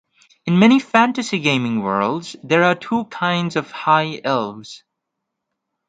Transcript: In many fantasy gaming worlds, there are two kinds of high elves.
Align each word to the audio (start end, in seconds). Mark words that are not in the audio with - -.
In 0.47 0.57
many 0.57 0.79
fantasy 0.79 1.37
gaming 1.37 1.83
worlds, 1.83 2.35
there 2.43 2.63
are 2.63 2.73
two 2.73 3.05
kinds 3.05 3.55
of 3.55 3.69
high 3.69 4.19
elves. 4.23 4.81